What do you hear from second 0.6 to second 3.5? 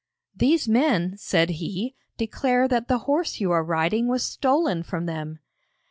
men,' said he, 'declare that the horse